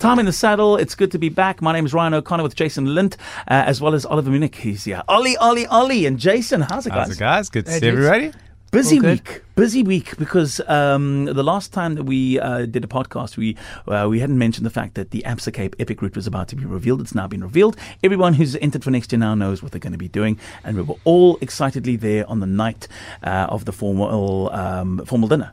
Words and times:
Time 0.00 0.18
in 0.18 0.24
the 0.24 0.32
saddle. 0.32 0.78
It's 0.78 0.94
good 0.94 1.10
to 1.12 1.18
be 1.18 1.28
back. 1.28 1.60
My 1.60 1.74
name 1.74 1.84
is 1.84 1.92
Ryan 1.92 2.14
O'Connor 2.14 2.42
with 2.42 2.54
Jason 2.54 2.94
Lint, 2.94 3.18
uh, 3.48 3.64
as 3.66 3.82
well 3.82 3.94
as 3.94 4.06
Oliver 4.06 4.30
Munnik. 4.30 4.54
He's 4.54 4.84
here. 4.84 5.02
Ollie, 5.08 5.36
Ollie, 5.36 5.66
Ollie, 5.66 6.06
and 6.06 6.18
Jason. 6.18 6.62
How's 6.62 6.86
it, 6.86 6.90
guys? 6.90 7.08
How's 7.08 7.16
it, 7.16 7.18
guys? 7.18 7.50
Good 7.50 7.66
to 7.66 7.72
Hey, 7.72 7.80
see 7.80 7.90
dudes. 7.90 8.06
everybody. 8.06 8.32
Busy 8.70 8.96
All 8.98 9.02
week, 9.06 9.42
busy 9.56 9.82
week 9.82 10.16
because 10.16 10.60
um, 10.68 11.24
the 11.26 11.42
last 11.42 11.72
time 11.72 11.96
that 11.96 12.04
we 12.04 12.38
uh, 12.40 12.66
did 12.66 12.82
a 12.84 12.86
podcast, 12.86 13.36
we 13.36 13.56
uh, 13.88 14.06
we 14.08 14.20
hadn't 14.20 14.38
mentioned 14.38 14.64
the 14.64 14.70
fact 14.70 14.94
that 14.94 15.10
the 15.10 15.22
Absa 15.26 15.52
Cape 15.52 15.74
Epic 15.80 16.00
route 16.00 16.14
was 16.14 16.28
about 16.28 16.46
to 16.48 16.56
be 16.56 16.64
revealed. 16.64 17.00
It's 17.00 17.14
now 17.14 17.26
been 17.26 17.42
revealed. 17.42 17.76
Everyone 18.04 18.32
who's 18.34 18.54
entered 18.56 18.84
for 18.84 18.92
next 18.92 19.10
year 19.12 19.18
now 19.18 19.34
knows 19.34 19.60
what 19.60 19.72
they're 19.72 19.80
going 19.80 19.92
to 19.92 19.98
be 19.98 20.06
doing, 20.08 20.38
and 20.62 20.76
we 20.76 20.82
were 20.84 20.94
all 21.04 21.36
excitedly 21.40 21.96
there 21.96 22.24
on 22.30 22.38
the 22.38 22.46
night 22.46 22.86
uh, 23.24 23.48
of 23.50 23.64
the 23.64 23.72
formal 23.72 24.50
um, 24.52 25.04
formal 25.04 25.28
dinner. 25.28 25.52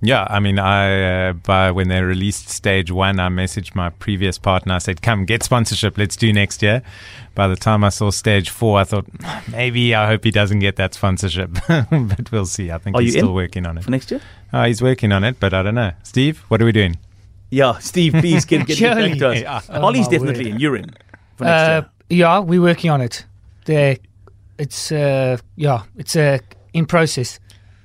Yeah, 0.00 0.26
I 0.30 0.38
mean, 0.38 0.60
I 0.60 1.28
uh, 1.30 1.32
by 1.32 1.72
when 1.72 1.88
they 1.88 2.00
released 2.02 2.48
stage 2.48 2.92
one, 2.92 3.18
I 3.18 3.28
messaged 3.28 3.74
my 3.74 3.90
previous 3.90 4.38
partner. 4.38 4.74
I 4.74 4.78
said, 4.78 5.02
"Come 5.02 5.24
get 5.24 5.42
sponsorship. 5.42 5.98
Let's 5.98 6.16
do 6.16 6.32
next 6.32 6.62
year." 6.62 6.82
By 7.34 7.48
the 7.48 7.56
time 7.56 7.82
I 7.82 7.88
saw 7.88 8.10
stage 8.10 8.50
four, 8.50 8.78
I 8.78 8.84
thought 8.84 9.06
maybe 9.50 9.94
I 9.96 10.06
hope 10.06 10.22
he 10.24 10.30
doesn't 10.30 10.60
get 10.60 10.76
that 10.76 10.94
sponsorship, 10.94 11.50
but 11.68 12.30
we'll 12.32 12.46
see. 12.46 12.70
I 12.70 12.78
think 12.78 12.96
Are 12.96 13.02
he's 13.02 13.12
still 13.14 13.34
working 13.34 13.66
on 13.66 13.76
it. 13.78 13.84
for 13.84 13.90
next 13.90 14.10
year. 14.12 14.20
Oh, 14.52 14.62
he's 14.64 14.80
working 14.82 15.10
on 15.12 15.24
it, 15.24 15.38
but 15.40 15.52
I 15.52 15.62
don't 15.62 15.74
know. 15.74 15.92
Steve, 16.04 16.38
what 16.48 16.62
are 16.62 16.64
we 16.64 16.72
doing? 16.72 16.96
Yeah, 17.50 17.78
Steve, 17.78 18.12
please 18.14 18.44
get, 18.44 18.66
get, 18.66 18.78
get 18.78 18.94
back 18.96 19.18
to 19.18 19.28
us. 19.30 19.40
Yeah. 19.40 19.60
Oh, 19.70 19.82
Ollie's 19.86 20.06
my 20.06 20.12
definitely 20.12 20.44
word. 20.46 20.54
in. 20.54 20.60
You're 20.60 20.76
in 20.76 20.90
for 21.36 21.44
next 21.44 21.62
Uh, 21.68 21.88
year. 22.10 22.18
yeah, 22.20 22.38
we're 22.40 22.60
working 22.62 22.90
on 22.90 23.00
it. 23.00 23.24
The, 23.64 23.98
it's 24.58 24.92
uh, 24.92 25.38
yeah, 25.56 25.82
it's 25.96 26.14
uh, 26.16 26.38
in 26.72 26.86
process. 26.86 27.38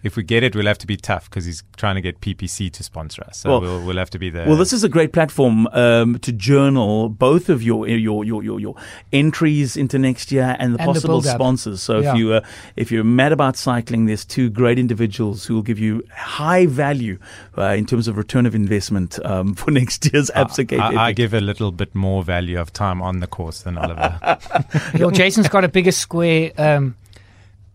If 0.04 0.16
we 0.18 0.24
get 0.24 0.44
it, 0.44 0.56
we'll 0.56 0.66
have 0.68 0.78
to 0.80 0.88
be 0.88 0.98
tough 0.98 1.30
because 1.30 1.46
he's 1.46 1.64
trying 1.78 1.96
to 1.96 2.02
get 2.02 2.20
PPC 2.22 2.70
to 2.74 2.84
sponsor 2.84 3.24
us. 3.24 3.38
So 3.40 3.50
Well- 3.50 3.62
we'll, 3.62 3.86
we'll 3.86 3.98
have 3.98 4.10
to 4.12 4.20
be 4.20 4.30
there. 4.30 4.48
Well, 4.48 4.58
this 4.58 4.74
is 4.74 4.84
a 4.84 4.90
great 4.90 5.14
platform 5.14 5.68
um, 5.68 6.20
to 6.20 6.32
journal 6.32 7.10
both 7.10 7.50
of 7.50 7.64
your 7.64 7.88
your 7.88 8.24
your 8.26 8.44
your, 8.44 8.60
your 8.60 8.76
entries 9.12 9.78
into 9.78 9.98
next 9.98 10.32
year 10.32 10.56
and 10.60 10.76
the 10.76 10.80
And 10.82 10.88
possible 10.94 11.22
build-up. 11.22 11.36
sponsors. 11.36 11.82
So 11.82 12.00
Yeah. 12.00 12.12
if 12.12 12.18
you 12.18 12.34
uh, 12.34 12.42
if 12.76 12.92
you're 12.92 13.04
mad 13.04 13.32
about 13.32 13.56
cycling, 13.58 14.06
there's 14.06 14.26
two 14.26 14.50
great 14.50 14.78
individuals 14.78 15.46
who 15.46 15.56
will 15.56 15.62
give 15.62 15.80
you 15.80 16.04
high 16.16 16.66
value 16.66 17.18
uh, 17.58 17.64
in 17.78 17.86
terms 17.86 18.08
of 18.08 18.18
return 18.18 18.46
of 18.46 18.54
investment 18.56 19.24
um, 19.26 19.54
for 19.60 19.72
next 19.72 20.12
year's 20.12 20.30
Absa 20.36 20.68
Cape 20.68 20.82
I, 20.82 21.08
I 21.08 21.12
give 21.14 21.34
a 21.34 21.42
little 21.42 21.72
bit 21.72 21.96
more 21.96 22.24
value 22.24 22.60
of 22.60 22.74
time 22.74 23.02
on 23.02 23.20
the 23.20 23.28
course 23.28 23.62
than 23.62 23.78
Oliver. 23.78 24.38
Your 24.98 25.12
Jason's 25.12 25.48
got 25.50 25.64
a 25.64 25.68
bigger 25.68 25.92
square, 25.92 26.52
um, 26.58 26.96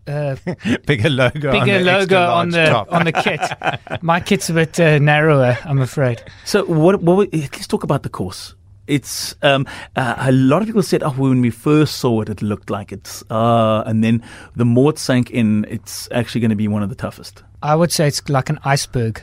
uh, 0.09 0.35
Bigger 0.85 1.09
logo, 1.09 1.49
on 1.51 1.59
bigger 1.65 1.79
the 1.79 1.85
logo 1.85 2.19
on 2.21 2.49
the 2.49 2.65
top. 2.65 2.91
on 2.91 3.05
the 3.05 3.11
kit. 3.11 4.01
My 4.01 4.19
kit's 4.19 4.49
a 4.49 4.53
bit 4.53 4.79
uh, 4.79 4.97
narrower, 4.99 5.57
I'm 5.65 5.79
afraid. 5.79 6.21
So 6.45 6.65
what? 6.65 7.01
what 7.01 7.17
we- 7.17 7.29
let's 7.41 7.67
talk 7.67 7.83
about 7.83 8.03
the 8.03 8.09
course. 8.09 8.55
It's 8.87 9.35
um, 9.43 9.67
uh, 9.95 10.15
a 10.17 10.31
lot 10.31 10.61
of 10.63 10.67
people 10.67 10.81
said, 10.81 11.03
"Oh, 11.03 11.11
when 11.11 11.41
we 11.41 11.51
first 11.51 11.97
saw 11.97 12.21
it, 12.21 12.29
it 12.29 12.41
looked 12.41 12.71
like 12.71 12.91
it's," 12.91 13.23
uh, 13.29 13.83
and 13.85 14.03
then 14.03 14.23
the 14.55 14.65
more 14.65 14.89
it 14.89 14.97
sank 14.97 15.29
in, 15.29 15.65
it's 15.69 16.09
actually 16.11 16.41
going 16.41 16.49
to 16.49 16.55
be 16.55 16.67
one 16.67 16.81
of 16.81 16.89
the 16.89 16.95
toughest. 16.95 17.43
I 17.61 17.75
would 17.75 17.91
say 17.91 18.07
it's 18.07 18.27
like 18.29 18.49
an 18.49 18.57
iceberg. 18.65 19.21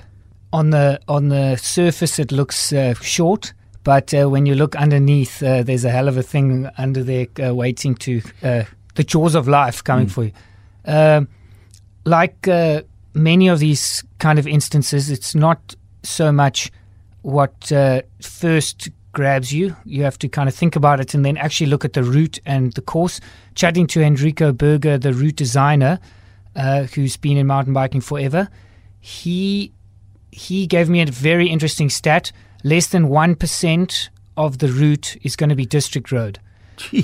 On 0.53 0.71
the 0.71 1.01
on 1.09 1.31
the 1.31 1.57
surface, 1.57 2.21
it 2.21 2.31
looks 2.31 2.73
uh, 2.73 2.95
short, 3.03 3.55
but 3.83 4.15
uh, 4.15 4.31
when 4.31 4.47
you 4.47 4.55
look 4.55 4.77
underneath, 4.77 5.43
uh, 5.43 5.65
there's 5.65 5.85
a 5.85 5.91
hell 5.91 6.07
of 6.07 6.17
a 6.17 6.23
thing 6.23 6.71
under 6.79 7.03
there 7.03 7.27
uh, 7.45 7.53
waiting 7.53 7.97
to 7.97 8.23
uh, 8.45 8.63
the 8.95 9.03
jaws 9.03 9.35
of 9.35 9.49
life 9.49 9.83
coming 9.83 10.07
for 10.07 10.25
you. 10.27 10.33
Um, 10.87 11.29
like 12.05 12.47
uh, 12.49 12.83
many 13.15 13.49
of 13.49 13.59
these 13.59 14.05
kind 14.19 14.39
of 14.39 14.47
instances, 14.47 15.11
it's 15.11 15.35
not 15.35 15.75
so 16.03 16.31
much 16.31 16.71
what 17.23 17.73
uh, 17.73 18.03
first 18.21 18.89
grabs 19.13 19.53
you. 19.53 19.75
You 19.85 20.05
have 20.05 20.19
to 20.19 20.29
kind 20.29 20.49
of 20.49 20.55
think 20.55 20.77
about 20.77 21.01
it 21.01 21.15
and 21.15 21.25
then 21.25 21.37
actually 21.37 21.69
look 21.69 21.85
at 21.85 21.95
the 21.95 22.05
route 22.05 22.39
and 22.47 22.73
the 22.75 22.83
course. 22.83 23.21
Chatting 23.55 23.87
to 23.89 24.03
Enrico 24.03 24.53
Berger, 24.53 24.99
the 24.99 25.13
route 25.13 25.37
designer, 25.37 25.99
uh, 26.55 26.85
who's 26.85 27.17
been 27.17 27.37
in 27.37 27.47
mountain 27.47 27.73
biking 27.73 28.01
forever, 28.01 28.49
he 29.01 29.73
he 30.31 30.67
gave 30.67 30.89
me 30.89 31.01
a 31.01 31.07
very 31.07 31.49
interesting 31.49 31.89
stat. 31.89 32.31
Less 32.63 32.89
than 32.89 33.09
one 33.09 33.35
percent 33.35 34.11
of 34.37 34.59
the 34.59 34.69
route 34.69 35.17
is 35.23 35.35
going 35.35 35.49
to 35.49 35.57
be 35.57 35.67
district 35.67 36.13
road. 36.13 36.39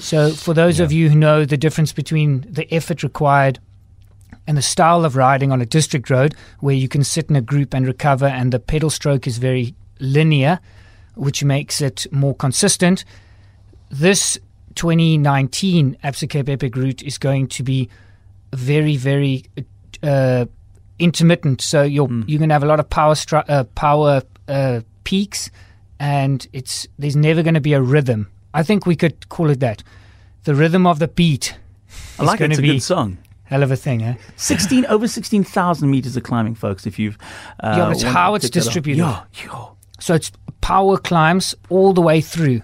So, 0.00 0.32
for 0.32 0.53
those 0.53 0.81
of 0.81 0.93
you 0.93 1.09
who 1.09 1.16
know 1.16 1.47
the 1.47 1.56
difference 1.56 1.93
between 1.94 2.47
the 2.49 2.72
effort 2.75 3.03
required 3.03 3.59
and 4.47 4.56
the 4.56 4.62
style 4.62 5.04
of 5.04 5.16
riding 5.16 5.53
on 5.53 5.60
a 5.60 5.66
district 5.66 6.10
road, 6.10 6.34
where 6.60 6.75
you 6.75 6.88
can 6.88 7.04
sit 7.04 7.30
in 7.30 7.36
a 7.36 7.41
group 7.41 7.75
and 7.75 7.86
recover, 7.86 8.26
and 8.26 8.53
the 8.53 8.58
pedal 8.58 8.91
stroke 8.91 9.26
is 9.26 9.38
very 9.38 9.75
linear, 10.00 10.58
which 11.14 11.44
makes 11.44 11.80
it 11.80 12.06
more 12.10 12.34
consistent. 12.34 13.04
This 13.91 14.38
2019 14.75 15.98
Absa 16.02 16.28
Cape 16.28 16.48
Epic 16.48 16.75
route 16.76 17.02
is 17.02 17.19
going 17.19 17.47
to 17.48 17.62
be 17.62 17.88
very, 18.52 18.97
very 18.97 19.44
uh, 20.02 20.47
intermittent. 20.98 21.60
So 21.60 21.82
you're 21.82 22.10
you're 22.26 22.38
going 22.38 22.48
to 22.48 22.54
have 22.54 22.62
a 22.62 22.66
lot 22.66 22.81
of 22.81 22.88
power 22.88 23.14
stru- 23.14 23.48
uh, 23.48 23.64
power 23.75 24.22
uh, 24.48 24.81
peaks, 25.04 25.50
and 26.00 26.47
it's 26.52 26.86
there's 26.98 27.16
never 27.16 27.42
going 27.42 27.54
to 27.54 27.60
be 27.60 27.75
a 27.75 27.82
rhythm. 27.82 28.28
I 28.54 28.62
think 28.62 28.86
we 28.86 28.97
could 28.97 29.28
call 29.28 29.50
it 29.50 29.60
that, 29.60 29.82
the 30.44 30.54
rhythm 30.54 30.86
of 30.86 30.98
the 30.98 31.08
beat. 31.08 31.56
I 32.19 32.25
like 32.25 32.41
it. 32.41 32.50
It's 32.50 32.58
a 32.58 32.62
be- 32.62 32.69
good 32.69 32.82
song. 32.82 33.19
Hell 33.52 33.62
of 33.62 33.70
a 33.70 33.76
thing, 33.76 34.02
eh? 34.02 34.14
16 34.36 34.86
over 34.86 35.06
16,000 35.06 35.90
meters 35.90 36.16
of 36.16 36.22
climbing, 36.22 36.54
folks. 36.54 36.86
If 36.86 36.98
you've 36.98 37.18
uh, 37.60 37.74
Yeah, 37.76 37.84
but 37.84 37.92
it's 37.92 38.02
how 38.02 38.34
it's 38.34 38.46
pick 38.46 38.52
that 38.54 38.58
up. 38.60 38.64
distributed. 38.64 39.00
Yeah, 39.02 39.22
yeah. 39.44 39.64
So 40.00 40.14
it's 40.14 40.32
power 40.62 40.96
climbs 40.96 41.54
all 41.68 41.92
the 41.92 42.00
way 42.00 42.20
through. 42.22 42.62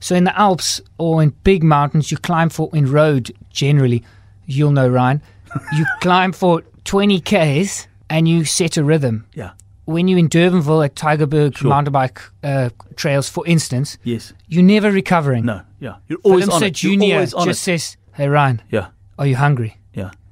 So 0.00 0.14
in 0.14 0.24
the 0.24 0.36
Alps 0.38 0.80
or 0.96 1.22
in 1.22 1.30
big 1.44 1.62
mountains, 1.62 2.10
you 2.10 2.16
climb 2.16 2.48
for 2.48 2.70
in 2.72 2.90
road 2.90 3.30
generally. 3.50 4.02
You'll 4.46 4.72
know 4.72 4.88
Ryan. 4.88 5.20
You 5.76 5.84
climb 6.00 6.32
for 6.32 6.62
20 6.84 7.20
k's 7.20 7.86
and 8.08 8.26
you 8.26 8.44
set 8.46 8.76
a 8.78 8.82
rhythm. 8.84 9.26
Yeah. 9.34 9.50
When 9.84 10.08
you're 10.08 10.18
in 10.20 10.28
Durbanville 10.28 10.84
at 10.84 10.94
Tygerberg 10.94 11.56
Sure. 11.58 11.68
mountain 11.68 11.92
bike 11.92 12.20
uh, 12.44 12.70
trails, 12.96 13.28
for 13.28 13.46
instance, 13.46 13.98
Yes. 14.04 14.32
you're 14.48 14.62
never 14.62 14.90
recovering. 14.90 15.44
No. 15.44 15.60
Yeah. 15.80 15.96
You're 16.08 16.20
always 16.22 16.44
Philip 16.44 16.54
on 16.54 16.60
Sir 16.60 16.66
it. 16.66 16.82
You're 16.82 16.92
Junior 16.92 17.14
always 17.16 17.34
on 17.34 17.46
just 17.46 17.60
it. 17.62 17.64
says, 17.80 17.96
"Hey 18.12 18.28
Ryan, 18.28 18.62
Yeah. 18.70 18.86
are 19.18 19.26
you 19.26 19.36
hungry? 19.36 19.76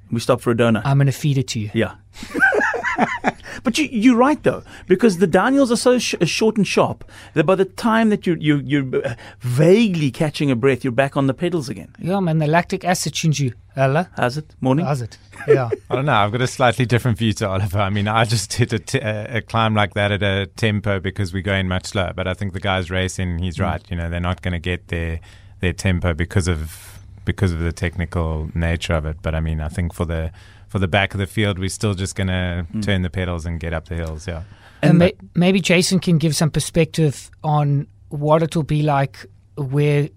Yeah. 0.09 0.15
We 0.15 0.21
stop 0.21 0.41
for 0.41 0.51
a 0.51 0.55
donut. 0.55 0.83
I'm 0.85 0.99
going 0.99 1.07
to 1.07 1.13
feed 1.13 1.39
it 1.39 1.49
to 1.49 1.61
you." 1.61 1.71
yeah. 1.75 1.95
but 3.63 3.79
you, 3.79 3.89
you're 3.91 4.17
right 4.17 4.43
though, 4.43 4.63
because 4.87 5.19
the 5.19 5.27
Daniels 5.27 5.71
are 5.71 5.77
so 5.77 5.99
sh- 5.99 6.15
short 6.25 6.57
and 6.57 6.67
sharp 6.67 7.09
that 7.35 7.45
by 7.45 7.55
the 7.55 7.65
time 7.65 8.09
that 8.11 8.27
you 8.27 8.37
you 8.41 8.59
you're 8.65 9.07
uh, 9.07 9.15
vaguely 9.41 10.11
catching 10.11 10.51
a 10.51 10.57
breath, 10.57 10.83
you're 10.85 10.93
back 10.93 11.17
on 11.17 11.27
the 11.27 11.35
pedals 11.35 11.69
again. 11.69 11.95
Yeah, 11.99 12.21
man, 12.21 12.39
the 12.39 12.47
lactic 12.47 12.85
acid 12.85 13.15
tunes 13.15 13.39
you. 13.41 13.53
Hello, 13.75 14.07
How's 14.17 14.37
it? 14.37 14.57
Morning. 14.61 14.85
how's 14.85 15.03
it? 15.03 15.17
Yeah. 15.47 15.69
I 15.91 15.95
don't 15.95 16.07
know. 16.07 16.13
I've 16.15 16.33
got 16.33 16.43
a 16.43 16.49
slightly 16.49 16.85
different 16.85 17.17
view 17.17 17.33
to 17.35 17.49
Oliver. 17.49 17.79
I 17.79 17.91
mean, 17.91 18.09
I 18.09 18.25
just 18.25 18.53
hit 18.55 18.73
a, 18.73 18.81
t- 18.81 18.99
a, 18.99 19.37
a 19.37 19.41
climb 19.41 19.75
like 19.75 19.95
that 19.95 20.11
at 20.11 20.23
a 20.23 20.47
tempo 20.57 20.99
because 20.99 21.33
we're 21.33 21.43
going 21.43 21.69
much 21.69 21.87
slower. 21.87 22.13
But 22.13 22.27
I 22.27 22.35
think 22.35 22.55
the 22.55 22.61
guys 22.61 22.91
racing, 22.91 23.39
he's 23.39 23.61
right. 23.61 23.81
You 23.89 23.97
know, 23.97 24.11
they're 24.11 24.19
not 24.19 24.43
going 24.43 24.53
to 24.53 24.59
get 24.59 24.89
their 24.89 25.21
their 25.61 25.73
tempo 25.73 26.15
because 26.15 26.49
of 26.49 26.98
because 27.29 27.53
of 27.53 27.61
the 27.61 27.73
technical 27.73 28.51
nature 28.55 28.95
of 28.95 29.05
it. 29.05 29.19
But 29.23 29.35
I 29.35 29.41
mean, 29.41 29.61
I 29.61 29.69
think 29.69 29.93
for 29.93 30.07
the 30.07 30.33
for 30.67 30.79
the 30.79 30.89
back 30.89 31.15
of 31.15 31.19
the 31.19 31.27
field, 31.27 31.59
we're 31.59 31.69
still 31.69 31.95
just 31.95 32.17
going 32.17 32.29
to 32.29 32.67
hmm. 32.73 32.81
turn 32.81 33.03
the 33.03 33.11
pedals 33.11 33.47
and 33.47 33.61
get 33.61 33.73
up 33.73 33.87
the 33.89 33.95
hills. 33.95 34.27
Yeah. 34.27 34.43
And 34.83 34.91
And 34.91 34.99
may, 34.99 35.13
maybe 35.35 35.61
Jason 35.61 36.01
can 36.01 36.19
give 36.19 36.35
some 36.35 36.51
perspective 36.51 37.31
on 37.45 37.87
what 38.09 38.43
it 38.43 38.57
will 38.57 38.65
be 38.65 38.83
like 38.83 39.27
where 39.57 40.09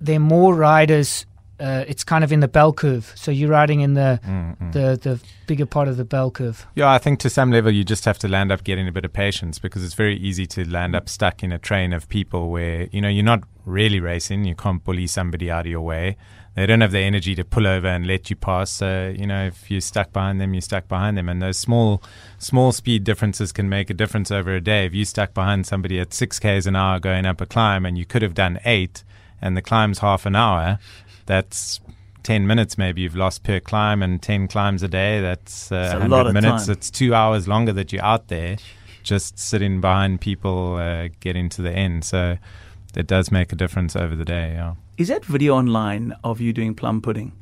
there 0.00 0.16
are 0.16 0.20
more 0.20 0.54
riders. 0.54 1.26
Uh, 1.60 1.84
it's 1.86 2.04
kind 2.04 2.24
of 2.24 2.32
in 2.32 2.40
the 2.40 2.48
bell 2.48 2.72
curve. 2.72 3.12
So 3.14 3.30
you're 3.30 3.50
riding 3.50 3.80
in 3.80 3.94
the, 3.94 4.20
mm, 4.26 4.58
mm. 4.58 4.72
the 4.72 4.98
the 5.00 5.20
bigger 5.46 5.66
part 5.66 5.88
of 5.88 5.96
the 5.96 6.04
bell 6.04 6.30
curve. 6.30 6.66
Yeah, 6.74 6.90
I 6.90 6.98
think 6.98 7.20
to 7.20 7.30
some 7.30 7.50
level 7.50 7.72
you 7.72 7.84
just 7.84 8.04
have 8.04 8.18
to 8.18 8.28
land 8.28 8.52
up 8.52 8.64
getting 8.64 8.88
a 8.88 8.92
bit 8.92 9.04
of 9.04 9.12
patience 9.12 9.58
because 9.58 9.84
it's 9.84 9.94
very 9.94 10.16
easy 10.16 10.46
to 10.46 10.68
land 10.68 10.94
up 10.96 11.08
stuck 11.08 11.42
in 11.42 11.52
a 11.52 11.58
train 11.58 11.92
of 11.92 12.08
people 12.08 12.50
where, 12.50 12.88
you 12.92 13.00
know, 13.00 13.08
you're 13.08 13.24
not 13.24 13.44
really 13.64 14.00
racing. 14.00 14.44
You 14.44 14.54
can't 14.54 14.82
bully 14.84 15.06
somebody 15.06 15.50
out 15.50 15.66
of 15.66 15.70
your 15.70 15.80
way. 15.80 16.16
They 16.54 16.66
don't 16.66 16.82
have 16.82 16.92
the 16.92 17.00
energy 17.00 17.34
to 17.34 17.44
pull 17.44 17.66
over 17.66 17.88
and 17.88 18.06
let 18.06 18.30
you 18.30 18.36
pass. 18.36 18.70
So, 18.70 19.12
you 19.16 19.26
know, 19.26 19.46
if 19.46 19.70
you're 19.70 19.80
stuck 19.80 20.12
behind 20.12 20.40
them, 20.40 20.54
you're 20.54 20.60
stuck 20.60 20.86
behind 20.86 21.18
them. 21.18 21.28
And 21.28 21.42
those 21.42 21.58
small, 21.58 22.00
small 22.38 22.70
speed 22.70 23.02
differences 23.02 23.50
can 23.50 23.68
make 23.68 23.90
a 23.90 23.94
difference 23.94 24.30
over 24.30 24.54
a 24.54 24.60
day. 24.60 24.86
If 24.86 24.94
you're 24.94 25.04
stuck 25.04 25.34
behind 25.34 25.66
somebody 25.66 25.98
at 25.98 26.14
six 26.14 26.38
Ks 26.38 26.66
an 26.66 26.76
hour 26.76 27.00
going 27.00 27.26
up 27.26 27.40
a 27.40 27.46
climb 27.46 27.84
and 27.84 27.98
you 27.98 28.06
could 28.06 28.22
have 28.22 28.34
done 28.34 28.60
eight 28.64 29.02
and 29.42 29.56
the 29.56 29.62
climb's 29.62 29.98
half 29.98 30.26
an 30.26 30.36
hour, 30.36 30.78
that's 31.26 31.80
10 32.22 32.46
minutes 32.46 32.78
maybe 32.78 33.02
you've 33.02 33.14
lost 33.14 33.42
per 33.42 33.60
climb 33.60 34.02
and 34.02 34.22
10 34.22 34.48
climbs 34.48 34.82
a 34.82 34.88
day 34.88 35.20
that's 35.20 35.70
uh, 35.70 35.74
a 35.92 35.98
100 35.98 36.08
lot 36.08 36.26
of 36.26 36.32
minutes 36.32 36.66
time. 36.66 36.72
it's 36.72 36.90
two 36.90 37.14
hours 37.14 37.46
longer 37.46 37.70
that 37.70 37.92
you're 37.92 38.02
out 38.02 38.28
there 38.28 38.56
just 39.02 39.38
sitting 39.38 39.78
behind 39.78 40.22
people 40.22 40.76
uh, 40.76 41.08
getting 41.20 41.50
to 41.50 41.60
the 41.60 41.70
end 41.70 42.02
so 42.02 42.38
it 42.96 43.06
does 43.06 43.30
make 43.30 43.52
a 43.52 43.56
difference 43.56 43.94
over 43.94 44.16
the 44.16 44.24
day 44.24 44.52
yeah 44.54 44.74
Is 44.96 45.08
that 45.08 45.24
video 45.24 45.56
online 45.56 46.14
of 46.22 46.40
you 46.40 46.52
doing 46.52 46.72
plum 46.76 47.02
pudding? 47.02 47.32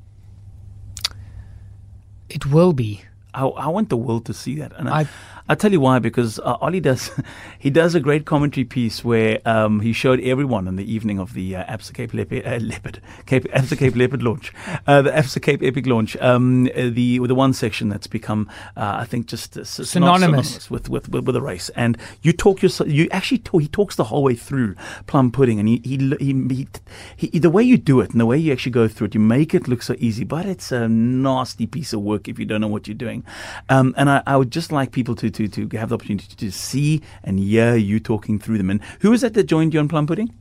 It 2.31 2.47
will 2.47 2.73
be. 2.73 3.03
I, 3.35 3.47
I 3.47 3.69
want 3.69 3.89
the 3.89 3.97
world 3.97 4.27
to 4.27 4.35
see 4.35 4.57
that. 4.57 4.73
And 4.79 4.89
I, 4.89 5.01
I- 5.03 5.07
I'll 5.49 5.57
tell 5.57 5.73
you 5.73 5.81
why, 5.81 5.99
because 5.99 6.39
uh, 6.39 6.57
Ollie 6.61 6.79
does, 6.79 7.11
he 7.59 7.69
does 7.69 7.97
a 7.97 8.01
great 8.01 8.27
commentary 8.27 8.65
piece 8.65 9.05
where 9.05 9.41
um, 9.45 9.81
he 9.81 9.93
showed 9.93 10.21
everyone 10.21 10.69
on 10.69 10.77
the 10.77 10.91
evening 10.91 11.19
of 11.19 11.35
the 11.35 11.57
uh, 11.57 11.65
Absa 11.65 11.93
Cape 11.93 12.15
Leopard, 12.15 12.47
uh, 12.47 12.57
Leopard 12.59 13.03
Cape, 13.27 13.45
Absa 13.53 13.77
Cape 13.77 13.97
Leopard 13.97 14.23
launch, 14.23 14.53
uh, 14.87 15.03
the 15.03 15.11
Absa 15.11 15.43
Cape 15.43 15.61
Epic 15.65 15.85
launch, 15.87 16.17
um, 16.19 16.65
the 16.75 17.19
the 17.19 17.35
one 17.35 17.53
section 17.53 17.89
that's 17.89 18.07
become, 18.07 18.49
uh, 18.77 18.99
I 19.01 19.05
think, 19.05 19.27
just 19.27 19.59
uh, 19.59 19.63
s- 19.63 19.81
Synonymous. 19.89 20.71
with, 20.71 20.89
with, 20.89 21.09
with, 21.09 21.25
with 21.25 21.35
the 21.35 21.43
race. 21.43 21.71
And 21.71 21.99
you 22.23 22.33
talk 22.33 22.63
yourself, 22.63 22.89
you 22.89 23.09
actually 23.11 23.39
talk, 23.39 23.63
he 23.63 23.69
talks 23.69 23.97
the 23.97 24.05
whole 24.05 24.23
way 24.23 24.37
through 24.37 24.77
plum 25.09 25.33
pudding, 25.33 25.59
and 25.59 25.69
he, 25.69 25.81
he, 25.85 25.97
he, 26.21 26.69
he, 27.17 27.27
he 27.33 27.39
the 27.41 27.51
way 27.51 27.65
you 27.65 27.77
do 27.79 28.01
it 28.01 28.13
and 28.13 28.21
the 28.21 28.27
way 28.27 28.39
you 28.39 28.53
actually 28.53 28.73
go 28.73 28.87
through 28.87 29.09
it, 29.09 29.15
you 29.15 29.21
make 29.21 29.55
it 29.55 29.67
look 29.67 29.83
so 29.83 29.97
easy, 29.99 30.23
but 30.23 30.47
it's 30.47 30.71
a 30.71 30.89
nasty 30.89 31.67
piece 31.67 31.93
of 31.93 32.01
work 32.01 32.29
if 32.29 32.39
you 32.39 32.45
don't 32.45 32.61
know 32.61 32.69
what 32.69 32.87
you're 32.87 32.95
doing. 32.95 33.22
Um, 33.69 33.95
and 33.97 34.11
I, 34.11 34.23
I 34.27 34.37
would 34.37 34.51
just 34.51 34.73
like 34.73 34.93
people 34.93 35.15
to, 35.17 35.31
to, 35.31 35.49
to 35.49 35.79
have 35.79 35.89
the 35.91 35.95
opportunity 35.95 36.35
to 36.35 36.51
see 36.51 37.03
and 37.23 37.39
hear 37.39 37.77
you 37.77 38.01
talking 38.01 38.39
through 38.39 38.59
them. 38.59 38.71
And 38.71 38.81
who 39.01 39.11
was 39.11 39.21
that 39.21 39.35
that 39.35 39.45
joined 39.45 39.75
you 39.75 39.81
on 39.81 39.89
plum 39.89 40.07
pudding? 40.07 40.33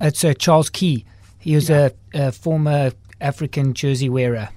It's 0.00 0.24
uh, 0.24 0.34
Charles 0.34 0.70
Keey. 0.70 1.04
He 1.38 1.54
was 1.54 1.70
a, 1.70 1.92
a 2.14 2.32
former 2.32 2.92
African 3.20 3.74
jersey 3.74 4.08
wearer. 4.08 4.50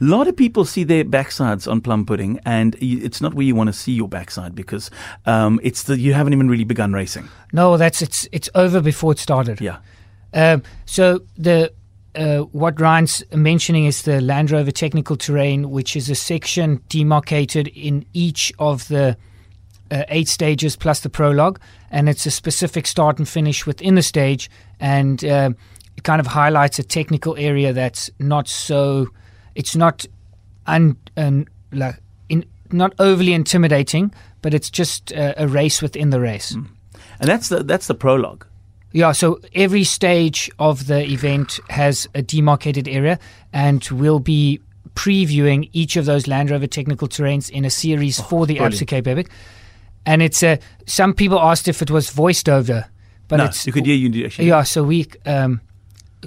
A 0.00 0.04
lot 0.04 0.28
of 0.28 0.36
people 0.36 0.64
see 0.64 0.84
their 0.84 1.04
backsides 1.04 1.70
on 1.70 1.80
plum 1.80 2.04
pudding, 2.04 2.38
and 2.44 2.76
it's 2.80 3.20
not 3.20 3.34
where 3.34 3.46
you 3.46 3.54
want 3.54 3.68
to 3.68 3.72
see 3.72 3.92
your 3.92 4.08
backside 4.08 4.54
because 4.54 4.90
um, 5.24 5.58
it's 5.62 5.84
the 5.84 5.98
you 5.98 6.12
haven't 6.12 6.34
even 6.34 6.48
really 6.50 6.64
begun 6.64 6.92
racing. 6.92 7.28
No, 7.52 7.76
that's 7.76 8.02
it's 8.02 8.28
it's 8.30 8.50
over 8.54 8.80
before 8.82 9.12
it 9.12 9.18
started. 9.18 9.60
Yeah, 9.60 9.78
Um, 10.34 10.62
so 10.84 11.22
the 11.38 11.72
uh, 12.16 12.38
what 12.52 12.80
Ryan's 12.80 13.22
mentioning 13.32 13.86
is 13.86 14.02
the 14.02 14.20
Land 14.20 14.50
Rover 14.50 14.70
technical 14.70 15.16
terrain, 15.16 15.70
which 15.70 15.96
is 15.96 16.10
a 16.10 16.14
section 16.14 16.80
demarcated 16.88 17.68
in 17.68 18.04
each 18.12 18.52
of 18.58 18.88
the 18.88 19.16
uh, 19.90 20.04
eight 20.08 20.28
stages 20.28 20.76
plus 20.76 21.00
the 21.00 21.10
prologue, 21.10 21.60
and 21.90 22.08
it's 22.08 22.26
a 22.26 22.30
specific 22.30 22.86
start 22.86 23.18
and 23.18 23.28
finish 23.28 23.66
within 23.66 23.94
the 23.94 24.02
stage, 24.02 24.50
and 24.80 25.24
um 25.24 25.56
it 25.96 26.02
kind 26.02 26.20
of 26.20 26.26
highlights 26.26 26.78
a 26.78 26.82
technical 26.82 27.36
area 27.36 27.72
that's 27.72 28.10
not 28.18 28.48
so, 28.48 29.06
it's 29.54 29.76
not 29.76 30.04
un, 30.66 30.96
un, 31.16 31.46
like 31.72 32.00
in, 32.28 32.44
not 32.72 32.92
overly 32.98 33.32
intimidating, 33.32 34.12
but 34.42 34.54
it's 34.54 34.70
just 34.70 35.12
uh, 35.12 35.34
a 35.36 35.46
race 35.46 35.80
within 35.80 36.10
the 36.10 36.20
race. 36.20 36.52
and 37.20 37.28
that's 37.28 37.48
the 37.48 37.62
that's 37.62 37.86
the 37.86 37.94
prologue. 37.94 38.44
Yeah, 38.94 39.10
so 39.10 39.40
every 39.56 39.82
stage 39.82 40.48
of 40.60 40.86
the 40.86 41.04
event 41.04 41.58
has 41.68 42.08
a 42.14 42.22
demarcated 42.22 42.86
area, 42.86 43.18
and 43.52 43.84
we'll 43.90 44.20
be 44.20 44.60
previewing 44.94 45.68
each 45.72 45.96
of 45.96 46.04
those 46.04 46.28
Land 46.28 46.50
Rover 46.50 46.68
technical 46.68 47.08
terrains 47.08 47.50
in 47.50 47.64
a 47.64 47.70
series 47.70 48.20
for 48.20 48.46
the 48.46 48.54
Oh, 48.60 48.62
brilliant. 48.62 48.74
Absa 48.76 48.86
Cape 48.86 49.06
Epic. 49.08 49.30
And 50.06 50.22
it's 50.22 50.42
uh, 50.44 50.58
some 50.86 51.12
people 51.12 51.40
asked 51.40 51.66
if 51.66 51.82
it 51.82 51.90
was 51.90 52.10
voiced 52.10 52.48
over, 52.48 52.86
but 53.26 53.38
no, 53.38 53.46
it's 53.46 53.66
you 53.66 53.72
could 53.72 53.84
hear 53.84 53.96
you 53.96 54.26
actually. 54.26 54.46
yeah. 54.46 54.62
So 54.62 54.84
we, 54.84 55.08
um, 55.26 55.60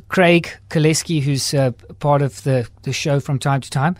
Craig 0.09 0.49
Kolesky, 0.69 1.21
who's 1.21 1.53
uh, 1.53 1.71
part 1.99 2.21
of 2.21 2.43
the 2.43 2.67
the 2.81 2.91
show 2.91 3.21
from 3.21 3.39
time 3.39 3.61
to 3.61 3.69
time, 3.69 3.95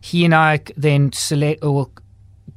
he 0.00 0.24
and 0.24 0.32
I 0.34 0.60
then 0.76 1.10
select 1.12 1.64
or 1.64 1.88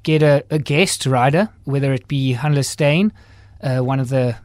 get 0.04 0.22
a, 0.22 0.44
a 0.52 0.60
guest 0.60 1.08
rider, 1.08 1.50
whether 1.64 1.92
it 1.92 2.08
be 2.08 2.36
Hannele 2.36 2.64
Steyn, 2.64 3.12
uh, 3.64 3.80
one 3.80 4.00
of 4.00 4.10
the 4.10 4.36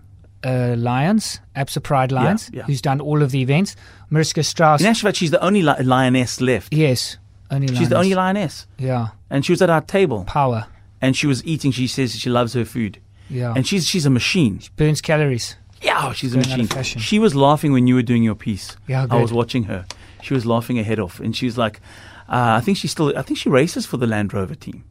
uh, 0.44 0.74
Lions, 0.78 1.40
Absa 1.56 1.82
Pride 1.82 2.12
Lions, 2.12 2.50
yeah. 2.52 2.62
who's 2.62 2.80
done 2.80 3.00
all 3.00 3.22
of 3.22 3.30
the 3.30 3.40
events. 3.42 3.76
Mariska 4.10 4.42
Strauss, 4.42 4.80
In 4.80 4.86
actual 4.86 5.08
fact, 5.08 5.18
she's 5.18 5.30
the 5.30 5.42
only 5.44 5.62
li- 5.62 5.82
lioness 5.82 6.40
left. 6.40 6.72
yes, 6.74 7.16
only 7.50 7.68
She's 7.74 7.88
the 7.88 7.96
only 7.96 8.14
lioness, 8.14 8.66
yeah, 8.78 9.08
and 9.28 9.44
she 9.44 9.52
was 9.52 9.60
at 9.62 9.70
our 9.70 9.80
table, 9.80 10.24
power, 10.24 10.66
and 11.00 11.16
she 11.16 11.26
was 11.26 11.44
eating. 11.44 11.72
She 11.72 11.86
says 11.86 12.14
she 12.18 12.30
loves 12.30 12.52
her 12.54 12.64
food, 12.64 12.98
yeah, 13.28 13.52
and 13.56 13.66
she's 13.66 13.86
she's 13.86 14.06
a 14.06 14.10
machine. 14.10 14.58
She 14.60 14.70
burns 14.76 15.00
calories. 15.00 15.56
Yeah, 15.82 16.12
she's 16.12 16.34
a 16.34 16.38
Going 16.40 16.52
out 16.52 16.60
of 16.60 16.76
machine. 16.76 17.00
She 17.00 17.18
was 17.18 17.34
laughing 17.34 17.72
when 17.72 17.86
you 17.86 17.94
were 17.94 18.02
doing 18.02 18.22
your 18.22 18.34
piece. 18.34 18.76
Yeah, 18.86 19.06
I 19.10 19.16
was 19.16 19.32
watching 19.32 19.64
her. 19.64 19.86
She 20.22 20.34
was 20.34 20.44
laughing 20.44 20.76
her 20.76 20.82
head 20.82 20.98
off, 21.00 21.18
and 21.20 21.34
she 21.34 21.46
was 21.46 21.56
like, 21.56 21.80
uh, 22.28 22.58
"I 22.58 22.60
think 22.60 22.76
she 22.78 22.86
still. 22.88 23.16
I 23.16 23.22
think 23.22 23.38
she 23.38 23.48
races 23.48 23.86
for 23.86 23.96
the 23.96 24.06
Land 24.06 24.32
Rover 24.34 24.54
team 24.54 24.84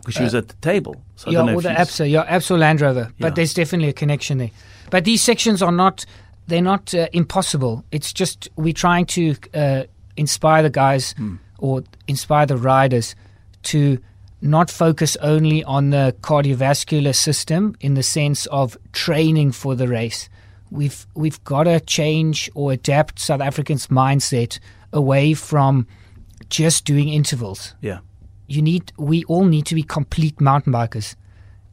because 0.00 0.14
she 0.14 0.22
was 0.22 0.34
at 0.34 0.48
the 0.48 0.54
table." 0.56 0.94
So 1.16 1.30
yeah, 1.30 1.42
or 1.54 1.62
the 1.62 1.68
Absa, 1.70 2.10
yeah, 2.10 2.26
Absa 2.38 2.52
or 2.52 2.58
Land 2.58 2.80
Rover. 2.80 3.06
Yeah. 3.10 3.28
But 3.28 3.34
there's 3.36 3.54
definitely 3.54 3.88
a 3.88 3.92
connection 3.92 4.38
there. 4.38 4.50
But 4.90 5.04
these 5.04 5.22
sections 5.22 5.62
are 5.62 5.72
not, 5.72 6.04
they're 6.48 6.62
not 6.62 6.94
uh, 6.94 7.06
impossible. 7.12 7.84
It's 7.92 8.12
just 8.12 8.48
we're 8.56 8.72
trying 8.72 9.06
to 9.06 9.34
uh, 9.54 9.82
inspire 10.16 10.62
the 10.62 10.70
guys 10.70 11.12
Hmm. 11.16 11.36
or 11.58 11.82
inspire 12.08 12.46
the 12.46 12.56
riders 12.56 13.14
to 13.64 13.98
not 14.42 14.70
focus 14.70 15.16
only 15.20 15.62
on 15.64 15.90
the 15.90 16.14
cardiovascular 16.22 17.14
system 17.14 17.76
in 17.80 17.94
the 17.94 18.02
sense 18.02 18.46
of 18.46 18.76
training 18.92 19.52
for 19.52 19.74
the 19.76 19.86
race. 19.86 20.28
We've 20.70 21.06
we've 21.14 21.42
got 21.44 21.64
to 21.64 21.80
change 21.80 22.50
or 22.54 22.72
adapt 22.72 23.18
South 23.18 23.40
Africans' 23.40 23.88
mindset 23.88 24.58
away 24.92 25.34
from 25.34 25.86
just 26.48 26.84
doing 26.84 27.08
intervals 27.08 27.74
Yeah, 27.80 27.98
you 28.50 28.60
need 28.60 28.92
we 28.98 29.24
all 29.24 29.44
need 29.44 29.64
to 29.66 29.74
be 29.74 29.82
complete 29.82 30.40
mountain 30.40 30.72
bikers. 30.72 31.14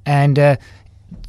And 0.05 0.37
uh, 0.37 0.57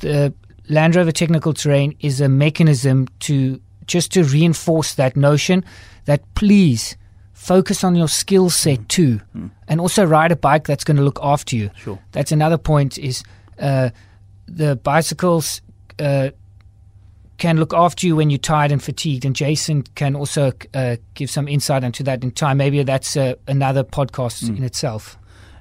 the 0.00 0.35
land 0.69 0.95
rover 0.95 1.11
technical 1.11 1.55
terrain 1.55 1.97
is 2.00 2.21
a 2.21 2.29
mechanism 2.29 3.09
to 3.21 3.61
just 3.87 4.12
to 4.12 4.23
reinforce 4.25 4.95
that 4.95 5.17
notion 5.17 5.65
that 6.05 6.23
please 6.35 6.97
focus 7.33 7.83
on 7.83 7.95
your 7.95 8.09
skill 8.09 8.50
set 8.50 8.87
too 8.89 9.21
and 9.69 9.81
also 9.81 10.05
ride 10.05 10.31
a 10.31 10.37
bike 10.37 10.67
that's 10.67 10.85
going 10.85 10.97
to 10.99 11.03
look 11.03 11.19
after 11.23 11.56
you. 11.56 11.71
Sure. 11.77 11.99
that's 12.12 12.33
another 12.33 12.59
point 12.59 12.99
is 12.99 13.23
uh, 13.59 13.89
the 14.47 14.77
bicycles 14.77 15.62
uh, 15.99 16.29
can 17.39 17.56
look 17.56 17.73
after 17.73 18.06
you 18.06 18.17
when 18.17 18.29
you're 18.29 18.39
tired 18.39 18.73
and 18.73 18.83
fatigued 18.83 19.25
and 19.25 19.35
jason 19.35 19.83
can 19.95 20.15
also 20.15 20.53
uh, 20.75 20.97
give 21.15 21.31
some 21.31 21.49
insight 21.49 21.85
into 21.85 22.03
that 22.03 22.23
in 22.23 22.31
time. 22.33 22.59
Maybe 22.59 22.83
that's 22.83 23.17
uh, 23.17 23.35
another 23.47 23.85
podcast 23.85 24.47
in 24.49 24.62
itself 24.62 25.17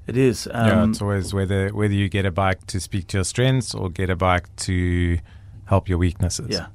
It 0.08 0.16
is. 0.18 0.48
Um, 0.52 0.68
yeah, 0.68 0.90
it's 0.90 1.02
always 1.02 1.34
whether 1.34 1.70
whether 1.70 1.94
you 1.94 2.08
get 2.10 2.26
a 2.26 2.32
bike 2.32 2.66
to 2.68 2.80
speak 2.80 3.08
to 3.08 3.18
your 3.18 3.26
strengths 3.26 3.76
or 3.76 3.90
get 3.90 4.10
a 4.10 4.16
bike 4.16 4.54
to 4.68 5.20
help 5.66 5.90
your 5.90 5.98
weaknesses. 5.98 6.48
Yeah. 6.50 6.68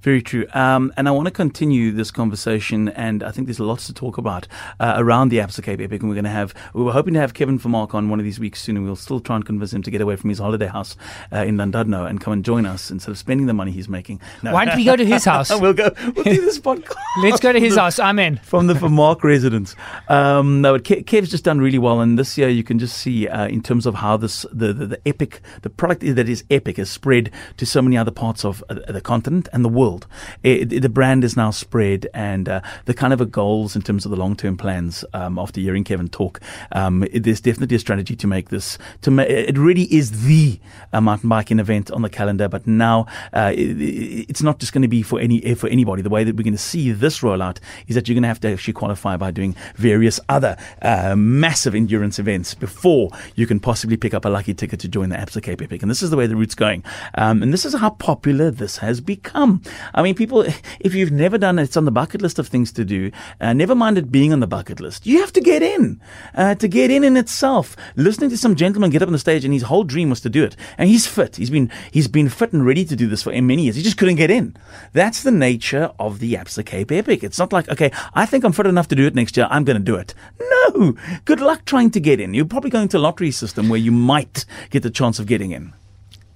Very 0.00 0.22
true. 0.22 0.46
Um, 0.54 0.92
and 0.96 1.08
I 1.08 1.10
want 1.12 1.26
to 1.26 1.32
continue 1.32 1.92
this 1.92 2.10
conversation, 2.10 2.88
and 2.90 3.22
I 3.22 3.30
think 3.30 3.46
there's 3.46 3.60
lots 3.60 3.86
to 3.86 3.94
talk 3.94 4.18
about 4.18 4.48
uh, 4.80 4.94
around 4.96 5.28
the 5.28 5.38
Absa 5.38 5.62
Cape 5.62 5.80
Epic. 5.80 6.00
And 6.00 6.08
we're 6.08 6.14
going 6.14 6.24
to 6.24 6.30
have, 6.30 6.54
we 6.74 6.82
were 6.82 6.92
hoping 6.92 7.14
to 7.14 7.20
have 7.20 7.34
Kevin 7.34 7.58
Vermaak 7.58 7.94
on 7.94 8.08
one 8.08 8.18
of 8.18 8.24
these 8.24 8.40
weeks 8.40 8.60
soon, 8.62 8.76
and 8.76 8.84
we'll 8.84 8.96
still 8.96 9.20
try 9.20 9.36
and 9.36 9.44
convince 9.44 9.72
him 9.72 9.82
to 9.82 9.90
get 9.90 10.00
away 10.00 10.16
from 10.16 10.30
his 10.30 10.38
holiday 10.38 10.66
house 10.66 10.96
uh, 11.32 11.38
in 11.38 11.56
Llandudno 11.56 12.08
and 12.08 12.20
come 12.20 12.32
and 12.32 12.44
join 12.44 12.66
us 12.66 12.90
instead 12.90 13.10
of 13.10 13.18
spending 13.18 13.46
the 13.46 13.54
money 13.54 13.70
he's 13.72 13.88
making. 13.88 14.20
No. 14.42 14.52
Why 14.52 14.64
don't 14.64 14.76
we 14.76 14.84
go 14.84 14.96
to 14.96 15.04
his 15.04 15.24
house? 15.24 15.50
we'll 15.60 15.72
go, 15.72 15.90
we'll 16.14 16.24
do 16.24 16.40
this 16.40 16.58
podcast. 16.60 16.94
Let's 17.22 17.40
go 17.40 17.52
to 17.52 17.60
his 17.60 17.76
house. 17.76 17.98
I'm 17.98 18.18
in. 18.18 18.36
from 18.38 18.66
the 18.66 18.74
Vermaak 18.82 19.22
residence. 19.22 19.74
Um, 20.08 20.60
no, 20.60 20.74
but 20.74 20.84
Ke- 20.84 21.06
Kev's 21.06 21.30
just 21.30 21.44
done 21.44 21.60
really 21.60 21.78
well, 21.78 22.00
and 22.00 22.18
this 22.18 22.36
year 22.36 22.48
you 22.48 22.64
can 22.64 22.78
just 22.78 22.96
see 22.96 23.28
uh, 23.28 23.46
in 23.48 23.62
terms 23.62 23.86
of 23.86 23.96
how 23.96 24.16
this 24.16 24.44
the, 24.52 24.72
the 24.72 24.86
the 24.86 25.08
epic 25.08 25.40
the 25.62 25.70
product 25.70 26.02
that 26.02 26.28
is 26.28 26.44
epic 26.50 26.76
has 26.76 26.90
spread 26.90 27.30
to 27.56 27.66
so 27.66 27.80
many 27.82 27.96
other 27.96 28.10
parts 28.10 28.44
of 28.44 28.62
uh, 28.68 28.74
the 28.92 29.00
continent 29.00 29.48
and 29.52 29.64
the 29.64 29.68
world. 29.72 30.06
It, 30.42 30.72
it- 30.72 30.80
the 30.82 30.88
brand 30.88 31.24
is 31.24 31.36
now 31.36 31.50
spread, 31.50 32.06
and 32.12 32.48
uh, 32.48 32.60
the 32.86 32.94
kind 32.94 33.12
of 33.12 33.20
a 33.20 33.26
goals 33.26 33.74
in 33.76 33.82
terms 33.82 34.04
of 34.04 34.10
the 34.10 34.16
long 34.16 34.34
term 34.36 34.56
plans. 34.56 35.04
Um, 35.14 35.38
after 35.38 35.60
hearing 35.60 35.84
Kevin 35.84 36.08
talk, 36.08 36.40
um, 36.72 37.04
it, 37.12 37.22
there's 37.22 37.40
definitely 37.40 37.76
a 37.76 37.80
strategy 37.80 38.16
to 38.16 38.26
make 38.26 38.48
this 38.50 38.78
to 39.02 39.10
ma- 39.10 39.22
it 39.22 39.56
really 39.58 39.84
is 39.94 40.26
the 40.26 40.58
uh, 40.92 41.00
mountain 41.00 41.28
biking 41.28 41.58
event 41.58 41.90
on 41.90 42.02
the 42.02 42.10
calendar. 42.10 42.48
But 42.48 42.66
now 42.66 43.06
uh, 43.32 43.52
it, 43.54 43.80
it- 43.80 44.26
it's 44.28 44.42
not 44.42 44.58
just 44.58 44.72
going 44.72 44.82
to 44.82 44.88
be 44.88 45.02
for 45.02 45.20
any 45.20 45.54
for 45.54 45.68
anybody. 45.68 46.02
The 46.02 46.10
way 46.10 46.24
that 46.24 46.36
we're 46.36 46.42
going 46.44 46.52
to 46.52 46.58
see 46.58 46.92
this 46.92 47.20
rollout 47.20 47.58
is 47.86 47.94
that 47.94 48.08
you're 48.08 48.14
going 48.14 48.22
to 48.22 48.28
have 48.28 48.40
to 48.40 48.52
actually 48.52 48.74
qualify 48.74 49.16
by 49.16 49.30
doing 49.30 49.54
various 49.76 50.18
other 50.28 50.56
uh, 50.82 51.14
massive 51.16 51.74
endurance 51.74 52.18
events 52.18 52.54
before 52.54 53.10
you 53.36 53.46
can 53.46 53.60
possibly 53.60 53.96
pick 53.96 54.12
up 54.14 54.24
a 54.24 54.28
lucky 54.28 54.52
ticket 54.54 54.80
to 54.80 54.88
join 54.88 55.08
the 55.08 55.16
Absa 55.16 55.42
Cape 55.42 55.62
Epic. 55.62 55.82
And 55.82 55.90
this 55.90 56.02
is 56.02 56.10
the 56.10 56.16
way 56.16 56.26
the 56.26 56.36
route's 56.36 56.54
going. 56.54 56.82
Um, 57.14 57.42
and 57.42 57.52
this 57.52 57.64
is 57.64 57.74
how 57.74 57.90
popular 57.90 58.50
this 58.50 58.78
has 58.78 59.00
become. 59.00 59.61
I 59.94 60.02
mean, 60.02 60.14
people, 60.14 60.44
if 60.80 60.94
you've 60.94 61.12
never 61.12 61.38
done 61.38 61.58
it, 61.58 61.64
it's 61.64 61.76
on 61.76 61.84
the 61.84 61.90
bucket 61.90 62.22
list 62.22 62.38
of 62.38 62.48
things 62.48 62.72
to 62.72 62.84
do. 62.84 63.10
Uh, 63.40 63.52
never 63.52 63.74
mind 63.74 63.98
it 63.98 64.12
being 64.12 64.32
on 64.32 64.40
the 64.40 64.46
bucket 64.46 64.80
list. 64.80 65.06
You 65.06 65.20
have 65.20 65.32
to 65.32 65.40
get 65.40 65.62
in. 65.62 66.00
Uh, 66.34 66.54
to 66.56 66.68
get 66.68 66.90
in 66.90 67.04
in 67.04 67.16
itself, 67.16 67.76
listening 67.96 68.30
to 68.30 68.38
some 68.38 68.56
gentleman 68.56 68.90
get 68.90 69.02
up 69.02 69.08
on 69.08 69.12
the 69.12 69.18
stage 69.18 69.44
and 69.44 69.54
his 69.54 69.64
whole 69.64 69.84
dream 69.84 70.10
was 70.10 70.20
to 70.22 70.30
do 70.30 70.44
it. 70.44 70.56
And 70.78 70.88
he's 70.88 71.06
fit. 71.06 71.36
He's 71.36 71.50
been, 71.50 71.70
he's 71.90 72.08
been 72.08 72.28
fit 72.28 72.52
and 72.52 72.64
ready 72.64 72.84
to 72.84 72.96
do 72.96 73.08
this 73.08 73.22
for 73.22 73.32
many 73.32 73.64
years. 73.64 73.76
He 73.76 73.82
just 73.82 73.98
couldn't 73.98 74.16
get 74.16 74.30
in. 74.30 74.56
That's 74.92 75.22
the 75.22 75.30
nature 75.30 75.90
of 75.98 76.18
the 76.18 76.34
Absa 76.34 76.64
Cape 76.64 76.92
Epic. 76.92 77.22
It's 77.22 77.38
not 77.38 77.52
like, 77.52 77.68
okay, 77.68 77.90
I 78.14 78.26
think 78.26 78.44
I'm 78.44 78.52
fit 78.52 78.66
enough 78.66 78.88
to 78.88 78.96
do 78.96 79.06
it 79.06 79.14
next 79.14 79.36
year. 79.36 79.46
I'm 79.50 79.64
going 79.64 79.78
to 79.78 79.82
do 79.82 79.96
it. 79.96 80.14
No. 80.40 80.94
Good 81.24 81.40
luck 81.40 81.64
trying 81.64 81.90
to 81.92 82.00
get 82.00 82.20
in. 82.20 82.34
You're 82.34 82.44
probably 82.44 82.70
going 82.70 82.88
to 82.88 82.98
a 82.98 83.00
lottery 83.00 83.30
system 83.30 83.68
where 83.68 83.78
you 83.78 83.92
might 83.92 84.44
get 84.70 84.82
the 84.82 84.90
chance 84.90 85.18
of 85.18 85.26
getting 85.26 85.52
in. 85.52 85.72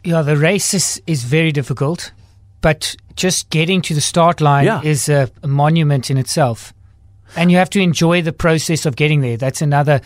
Yeah, 0.05 0.23
the 0.23 0.37
race 0.37 0.73
is, 0.73 1.03
is 1.07 1.25
very 1.25 1.51
difficult, 1.51 2.13
but 2.61 2.97
just 3.17 3.51
getting 3.51 3.83
to 3.83 3.95
the 3.95 4.01
start 4.01 4.41
line 4.41 4.65
Yeah. 4.67 4.83
is 4.83 5.09
a, 5.09 5.31
a 5.43 5.47
monument 5.49 6.11
in 6.11 6.19
itself. 6.19 6.73
And 7.37 7.51
you 7.51 7.57
have 7.59 7.71
to 7.71 7.81
enjoy 7.81 8.23
the 8.23 8.33
process 8.33 8.87
of 8.87 8.95
getting 8.97 9.21
there. 9.21 9.37
That's 9.37 9.63
another 9.63 10.01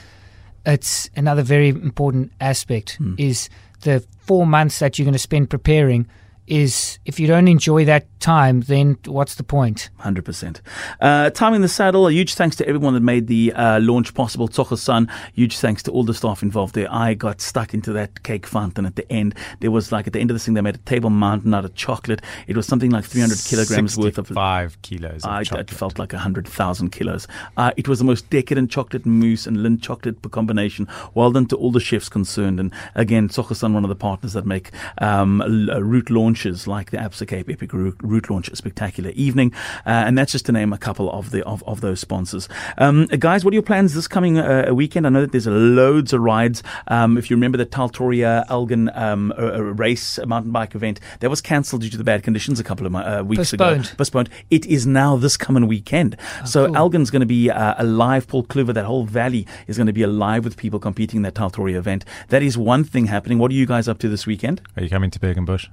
it's 0.67 1.09
another 1.17 1.43
very 1.43 1.69
important 1.71 2.33
aspect 2.41 2.97
Hmm. 2.97 3.15
is 3.19 3.49
the 3.81 4.05
four 4.27 4.47
months 4.47 4.79
that 4.79 4.99
you're 4.99 5.05
going 5.07 5.15
to 5.15 5.19
spend 5.19 5.49
preparing 5.49 6.07
is 6.51 6.99
if 7.07 7.19
you 7.21 7.27
don't 7.27 7.49
enjoy 7.49 7.85
that 7.87 8.07
time, 8.21 8.61
then 8.63 8.99
what's 9.07 9.37
the 9.37 9.43
point? 9.43 9.89
Hundred 9.99 10.25
percent. 10.25 10.61
Uh, 11.01 11.31
time 11.31 11.55
in 11.55 11.63
the 11.63 11.69
saddle. 11.69 12.07
A 12.09 12.13
huge 12.13 12.35
thanks 12.35 12.57
to 12.57 12.67
everyone 12.69 12.93
that 12.95 13.01
made 13.01 13.29
the 13.29 13.53
uh, 13.55 13.79
launch 13.81 14.13
possible. 14.15 14.49
Tsogo 14.49 14.77
Sun. 14.77 15.09
Huge 15.35 15.59
thanks 15.59 15.83
to 15.85 15.91
all 15.93 16.05
the 16.05 16.13
staff 16.13 16.43
involved 16.43 16.75
there. 16.75 16.93
I 16.93 17.15
got 17.15 17.41
stuck 17.41 17.73
into 17.73 17.93
that 17.93 18.23
cake 18.25 18.47
fountain 18.47 18.85
at 18.85 18.97
the 18.97 19.11
end. 19.13 19.35
There 19.61 19.71
was 19.71 19.93
like 19.93 20.07
at 20.07 20.13
the 20.13 20.21
end 20.21 20.31
of 20.31 20.35
this 20.35 20.45
thing, 20.45 20.55
they 20.55 20.61
made 20.61 20.75
a 20.75 20.79
table 20.79 21.09
mountain 21.11 21.55
out 21.55 21.65
of 21.65 21.75
chocolate. 21.75 22.21
It 22.49 22.57
was 22.57 22.67
something 22.67 22.91
like 22.91 23.05
three 23.05 23.21
hundred 23.21 23.39
kilograms 23.45 23.97
worth 23.97 24.19
of. 24.19 24.27
five 24.29 24.81
kilos. 24.83 25.25
Of 25.25 25.31
I, 25.31 25.45
chocolate. 25.45 25.71
it 25.71 25.75
felt 25.75 25.99
like 25.99 26.13
100,000 26.13 26.91
kilos. 26.91 27.29
Uh, 27.57 27.71
it 27.77 27.87
was 27.89 28.01
the 28.01 28.05
most 28.05 28.29
decadent 28.31 28.71
chocolate 28.71 29.07
mousse 29.07 29.47
and 29.47 29.57
Lindt 29.59 29.83
chocolate 29.83 30.21
combination. 30.31 30.89
Well 31.15 31.31
done 31.31 31.47
to 31.47 31.57
all 31.57 31.71
the 31.73 31.81
chefs 31.81 32.09
concerned. 32.09 32.59
And 32.59 32.73
again, 32.97 33.29
Tsogo 33.29 33.55
Sun, 33.55 33.73
one 33.73 33.85
of 33.85 33.89
the 33.89 33.95
partners 33.95 34.33
that 34.33 34.47
make 34.47 34.71
um, 34.99 35.41
l- 35.43 35.71
uh, 35.71 35.81
route 35.81 36.11
launches 36.41 36.67
like 36.67 36.91
the 36.91 36.97
Absa 36.97 37.29
Cape 37.29 37.51
Epic 37.51 37.73
route, 37.73 37.97
route 38.03 38.31
launch 38.31 38.51
spectacular 38.55 39.11
evening. 39.11 39.53
Uh, 39.87 39.91
and 40.07 40.17
that's 40.17 40.33
just 40.33 40.47
to 40.47 40.53
name 40.53 40.73
a 40.73 40.79
couple 40.79 41.11
of 41.11 41.31
the 41.31 41.45
of, 41.45 41.63
of 41.65 41.81
those 41.83 42.01
sponsors. 42.01 42.49
Um, 42.79 43.07
guys, 43.07 43.45
what 43.45 43.53
are 43.53 43.55
your 43.55 43.63
plans 43.63 43.95
this 43.95 44.09
coming 44.09 44.39
uh, 44.39 44.71
weekend? 44.73 45.07
I 45.07 45.11
know 45.11 45.21
that 45.21 45.33
there's 45.33 45.47
loads 45.47 46.13
of 46.13 46.23
rides. 46.23 46.63
Um, 46.89 47.19
if 47.19 47.31
you 47.31 47.37
remember 47.37 47.59
the 47.59 47.67
Taltoria 47.67 48.45
Elgin 48.49 48.91
um, 48.95 49.33
uh, 49.37 49.53
uh, 49.53 49.61
race, 49.61 50.19
mountain 50.27 50.53
bike 50.53 50.75
event, 50.75 50.99
that 51.21 51.29
was 51.29 51.43
cancelled 51.43 51.83
due 51.83 51.91
to 51.91 51.99
the 51.99 52.05
bad 52.05 52.23
conditions 52.23 52.59
a 52.59 52.65
couple 52.65 52.87
of 52.87 52.95
uh, 52.95 53.23
weeks 53.27 53.53
ago 53.53 53.77
Postponed. 53.77 53.99
postponed. 53.99 54.31
It 54.51 54.65
is 54.67 54.87
now 54.87 55.17
this 55.17 55.37
coming 55.37 55.67
weekend. 55.67 56.17
so 56.47 56.67
cool. 56.67 56.77
Elgin's 56.77 57.11
going 57.11 57.21
to 57.21 57.27
be 57.27 57.51
uh, 57.51 57.75
alive. 57.77 58.27
Paul 58.27 58.45
Cluver, 58.45 58.73
that 58.73 58.87
whole 58.87 59.05
valley 59.05 59.47
is 59.67 59.77
going 59.77 59.89
to 59.89 59.93
be 59.93 60.03
alive 60.03 60.45
with 60.45 60.57
people 60.57 60.79
competing 60.81 61.19
in 61.19 61.23
that 61.25 61.35
Taltoria 61.35 61.77
event. 61.77 62.05
That 62.29 62.43
is 62.43 62.57
one 62.57 62.85
thing 62.85 63.07
happening. 63.07 63.39
What 63.39 63.51
are 63.51 63.55
you 63.55 63.67
guys 63.67 63.89
up 63.89 63.99
to 63.99 64.09
this 64.09 64.27
weekend? 64.27 64.63
Are 64.77 64.83
you 64.83 64.89
coming 64.89 65.11
to 65.11 65.21
Berg 65.21 65.45
& 65.45 65.47
Bush? 65.47 65.69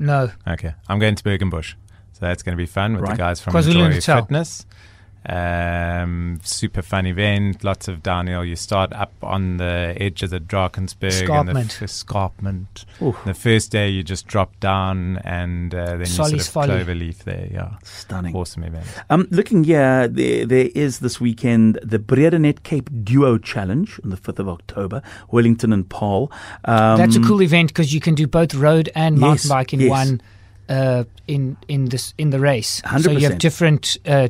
No. 0.00 0.30
Okay, 0.48 0.74
I'm 0.88 0.98
going 0.98 1.14
to 1.14 1.22
Berg 1.22 1.48
& 1.50 1.50
Bush, 1.50 1.74
so 2.12 2.18
that's 2.22 2.42
going 2.42 2.56
to 2.56 2.60
be 2.60 2.66
fun 2.66 2.94
with 2.94 3.02
Right. 3.02 3.12
the 3.12 3.18
guys 3.18 3.40
from 3.40 3.52
KwaZulu 3.54 3.90
Natal. 3.90 4.22
Fitness. 4.22 4.66
Um, 5.28 6.40
super 6.42 6.82
fun 6.82 7.06
event, 7.06 7.62
lots 7.62 7.88
of 7.88 8.02
downhill. 8.02 8.44
You 8.44 8.56
start 8.56 8.92
up 8.92 9.12
on 9.22 9.58
the 9.58 9.94
edge 9.98 10.22
of 10.22 10.30
the 10.30 10.40
Drakensberg 10.40 11.28
and 11.30 11.48
the 11.48 11.52
Escarpment. 11.60 11.70
f- 11.76 11.82
escarpment. 11.82 12.84
The 13.24 13.34
first 13.34 13.70
day 13.70 13.88
you 13.90 14.02
just 14.02 14.26
drop 14.26 14.58
down 14.60 15.18
and 15.18 15.74
uh, 15.74 15.84
then 15.92 16.00
you 16.00 16.06
sort 16.06 16.32
of 16.32 16.46
Folly. 16.46 16.66
clover 16.68 16.94
leaf 16.94 17.24
there. 17.24 17.48
Yeah, 17.52 17.74
Stunning. 17.82 18.34
awesome 18.34 18.64
event. 18.64 18.86
Um, 19.10 19.28
looking 19.30 19.64
here, 19.64 20.08
there, 20.08 20.46
there 20.46 20.68
is 20.74 21.00
this 21.00 21.20
weekend 21.20 21.78
the 21.82 21.98
Bredenet 21.98 22.62
Cape 22.62 22.88
Duo 23.04 23.38
Challenge 23.38 24.00
on 24.02 24.10
the 24.10 24.16
5th 24.16 24.38
of 24.38 24.48
October, 24.48 25.02
Wellington 25.30 25.72
and 25.72 25.88
Paarl. 25.88 26.30
Um, 26.64 26.96
That's 26.98 27.16
a 27.16 27.20
cool 27.20 27.42
event 27.42 27.68
because 27.68 27.92
you 27.94 28.00
can 28.00 28.14
do 28.14 28.26
both 28.26 28.54
road 28.54 28.90
and 28.94 29.16
Yes, 29.16 29.20
mountain 29.20 29.48
bike 29.48 29.72
in 29.74 29.80
yes. 29.80 29.90
one 29.90 30.20
uh, 30.68 31.04
in 31.26 31.56
in 31.68 31.86
this 31.86 32.14
in 32.16 32.30
the 32.30 32.38
race. 32.38 32.80
So 33.00 33.10
you 33.10 33.28
have 33.28 33.38
different 33.38 33.96
uh, 34.06 34.28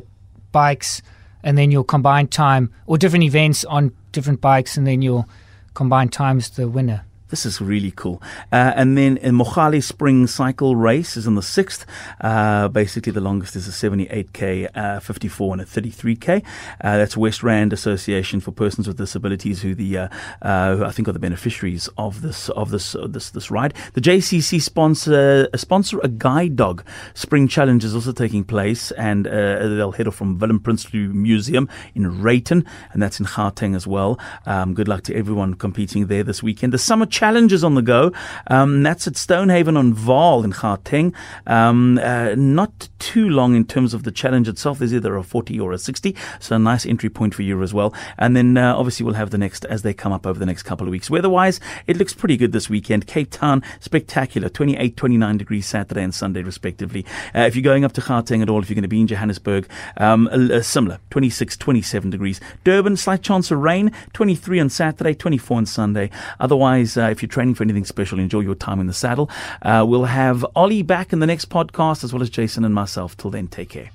bikes, 0.51 1.01
and 1.43 1.57
then 1.57 1.71
your 1.71 1.83
combined 1.83 2.31
time, 2.31 2.71
or 2.85 2.97
different 2.97 3.23
events 3.23 3.65
on 3.65 3.91
different 4.11 4.41
bikes, 4.41 4.77
and 4.77 4.85
then 4.85 5.01
your 5.01 5.25
combined 5.73 6.13
times 6.13 6.49
the 6.51 6.67
winner. 6.67 7.05
This 7.31 7.45
is 7.45 7.61
really 7.61 7.91
cool. 7.91 8.21
Uh, 8.51 8.73
and 8.75 8.97
then 8.97 9.15
in 9.17 9.35
Mogale 9.35 9.81
Spring 9.81 10.27
Cycle 10.27 10.75
Race 10.75 11.15
is 11.15 11.25
on 11.25 11.35
the 11.35 11.41
6th. 11.41 11.85
Uh, 12.19 12.67
basically, 12.67 13.13
the 13.13 13.21
longest 13.21 13.55
is 13.55 13.69
a 13.69 13.71
78k, 13.71 14.69
uh, 14.75 14.99
54 14.99 15.53
and 15.53 15.61
a 15.61 15.65
33k. 15.65 16.43
Uh, 16.81 16.97
that's 16.97 17.15
West 17.15 17.41
Rand 17.41 17.71
Association 17.71 18.41
for 18.41 18.51
Persons 18.51 18.85
with 18.85 18.97
Disabilities, 18.97 19.61
who 19.61 19.73
the 19.73 19.97
uh, 19.97 20.07
uh, 20.41 20.75
who 20.75 20.83
I 20.83 20.91
think 20.91 21.07
are 21.07 21.13
the 21.13 21.19
beneficiaries 21.19 21.87
of 21.97 22.21
this 22.21 22.49
of 22.49 22.69
this 22.69 22.97
this 23.07 23.29
this 23.29 23.49
ride. 23.49 23.73
The 23.93 24.01
JCC 24.01 24.61
sponsor 24.61 25.47
sponsor 25.55 25.99
a 26.03 26.09
guide 26.09 26.57
dog 26.57 26.83
spring 27.13 27.47
challenge 27.47 27.85
is 27.85 27.95
also 27.95 28.11
taking 28.11 28.43
place, 28.43 28.91
and 28.91 29.25
they'll 29.25 29.93
head 29.93 30.07
off 30.07 30.15
from 30.15 30.37
Willem 30.37 30.59
Prinsloo 30.59 31.13
Museum 31.13 31.69
in 31.95 32.21
Rayton, 32.21 32.65
and 32.91 33.01
that's 33.01 33.21
in 33.21 33.25
Gauteng 33.25 33.73
as 33.73 33.87
well. 33.87 34.19
Um, 34.45 34.73
good 34.73 34.89
luck 34.89 35.03
to 35.03 35.15
everyone 35.15 35.53
competing 35.53 36.07
there 36.07 36.23
this 36.23 36.43
weekend. 36.43 36.73
The 36.73 36.77
summer 36.77 37.05
is 37.21 37.63
on 37.63 37.75
the 37.75 37.81
go. 37.83 38.11
Um, 38.47 38.81
that's 38.81 39.07
at 39.07 39.15
Stonehaven 39.15 39.77
on 39.77 39.93
Vaal 39.93 40.43
in 40.43 40.51
Gauteng. 40.51 41.13
Um, 41.45 41.99
uh, 41.99 42.33
not 42.35 42.89
too 42.97 43.29
long 43.29 43.55
in 43.55 43.65
terms 43.65 43.93
of 43.93 44.03
the 44.03 44.11
challenge 44.11 44.47
itself. 44.47 44.79
There's 44.79 44.93
either 44.93 45.15
a 45.15 45.23
40 45.23 45.59
or 45.59 45.71
a 45.71 45.77
60, 45.77 46.15
so 46.39 46.55
a 46.55 46.59
nice 46.59 46.85
entry 46.85 47.09
point 47.09 47.35
for 47.35 47.43
you 47.43 47.61
as 47.61 47.73
well. 47.73 47.93
And 48.17 48.35
then 48.35 48.57
uh, 48.57 48.75
obviously 48.75 49.05
we'll 49.05 49.15
have 49.15 49.29
the 49.29 49.37
next 49.37 49.65
as 49.65 49.83
they 49.83 49.93
come 49.93 50.11
up 50.11 50.25
over 50.25 50.39
the 50.39 50.45
next 50.47 50.63
couple 50.63 50.87
of 50.87 50.91
weeks. 50.91 51.09
Weather-wise, 51.09 51.59
it 51.85 51.97
looks 51.97 52.13
pretty 52.13 52.37
good 52.37 52.53
this 52.53 52.69
weekend. 52.69 53.05
Cape 53.05 53.29
Town, 53.29 53.61
spectacular, 53.79 54.49
28, 54.49 54.97
29 54.97 55.37
degrees 55.37 55.65
Saturday 55.67 56.03
and 56.03 56.15
Sunday 56.15 56.41
respectively. 56.41 57.05
Uh, 57.35 57.41
if 57.41 57.55
you're 57.55 57.63
going 57.63 57.85
up 57.85 57.93
to 57.93 58.01
Gauteng 58.01 58.41
at 58.41 58.49
all, 58.49 58.61
if 58.61 58.69
you're 58.69 58.75
going 58.75 58.81
to 58.81 58.87
be 58.87 59.01
in 59.01 59.07
Johannesburg, 59.07 59.67
um, 59.97 60.27
similar, 60.63 60.99
26, 61.11 61.55
27 61.57 62.09
degrees. 62.09 62.41
Durban, 62.63 62.97
slight 62.97 63.21
chance 63.21 63.51
of 63.51 63.59
rain, 63.59 63.91
23 64.13 64.59
on 64.59 64.69
Saturday, 64.69 65.13
24 65.13 65.57
on 65.57 65.65
Sunday. 65.67 66.09
Otherwise, 66.39 66.97
uh, 66.97 67.10
if 67.11 67.21
you're 67.21 67.29
training 67.29 67.55
for 67.55 67.63
anything 67.63 67.85
special, 67.85 68.19
enjoy 68.19 68.39
your 68.39 68.55
time 68.55 68.79
in 68.79 68.87
the 68.87 68.93
saddle. 68.93 69.29
Uh, 69.61 69.85
we'll 69.87 70.05
have 70.05 70.45
Ollie 70.55 70.83
back 70.83 71.13
in 71.13 71.19
the 71.19 71.27
next 71.27 71.49
podcast, 71.49 72.03
as 72.03 72.13
well 72.13 72.21
as 72.21 72.29
Jason 72.29 72.65
and 72.65 72.73
myself. 72.73 73.15
Till 73.17 73.29
then, 73.29 73.47
take 73.47 73.69
care. 73.69 73.91